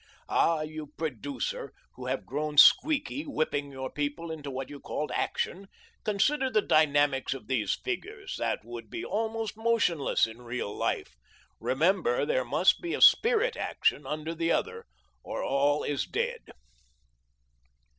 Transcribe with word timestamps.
Ah, 0.29 0.61
you 0.61 0.87
producer 0.97 1.71
who 1.93 2.07
have 2.07 2.25
grown 2.25 2.57
squeaky 2.57 3.21
whipping 3.21 3.71
your 3.71 3.87
people 3.91 4.31
into 4.31 4.49
what 4.49 4.67
you 4.67 4.79
called 4.79 5.11
action, 5.13 5.67
consider 6.03 6.49
the 6.49 6.59
dynamics 6.63 7.35
of 7.35 7.45
these 7.45 7.75
figures 7.75 8.35
that 8.39 8.65
would 8.65 8.89
be 8.89 9.05
almost 9.05 9.55
motionless 9.55 10.25
in 10.25 10.41
real 10.41 10.75
life. 10.75 11.15
Remember 11.59 12.25
there 12.25 12.43
must 12.43 12.81
be 12.81 12.95
a 12.95 12.99
spirit 13.01 13.55
action 13.55 14.07
under 14.07 14.33
the 14.33 14.51
other, 14.51 14.87
or 15.23 15.43
all 15.43 15.83
is 15.83 16.05
dead. 16.07 16.47